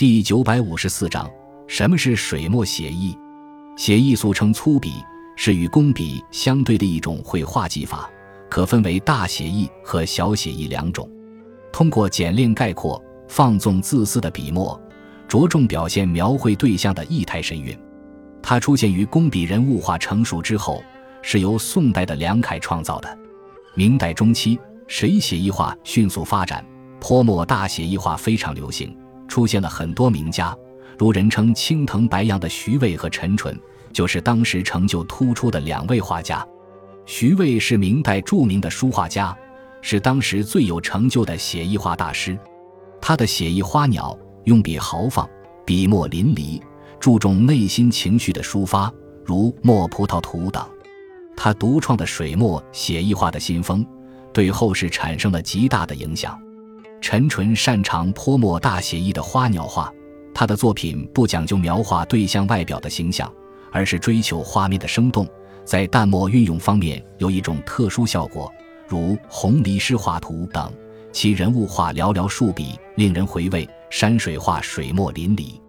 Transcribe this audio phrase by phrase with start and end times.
[0.00, 1.30] 第九百五十四章：
[1.68, 3.14] 什么是水墨写意？
[3.76, 4.94] 写意俗称粗笔，
[5.36, 8.10] 是与工笔相对的一种绘画技法，
[8.48, 11.06] 可分为大写意和小写意两种。
[11.70, 14.80] 通过简练概括、放纵自私的笔墨，
[15.28, 17.78] 着重表现描绘对象的意态神韵。
[18.42, 20.82] 它出现于工笔人物画成熟之后，
[21.20, 23.18] 是由宋代的梁楷创造的。
[23.74, 24.58] 明代中期，
[24.88, 26.64] 水写意画迅速发展，
[26.98, 28.96] 泼墨大写意画非常流行，
[29.30, 30.54] 出现了很多名家，
[30.98, 33.56] 如人称青藤白杨的徐渭和陈淳，
[33.92, 36.44] 就是当时成就突出的两位画家。
[37.06, 39.34] 徐渭是明代著名的书画家，
[39.80, 42.36] 是当时最有成就的写意画大师。
[43.00, 45.26] 他的写意花鸟用笔豪放，
[45.64, 46.60] 笔墨淋漓。
[46.98, 48.92] 注重内心情绪的抒发，
[49.24, 50.62] 如《墨葡萄图》等。
[51.34, 53.86] 他独创的水墨写意画的新风，
[54.34, 56.38] 对后世产生了极大的影响。
[57.00, 59.92] 陈淳擅长泼墨大写意的花鸟画，
[60.34, 63.32] 他的作品不讲究描画对象外表的形象，
[63.72, 65.26] 而是追求画面的生动，
[65.64, 68.52] 在淡墨运用方面有一种特殊效果，
[68.86, 70.72] 如《红梨诗画图》等。
[71.12, 75.60] 其人物画寥寥数笔，令人回味；山水画水墨淋漓。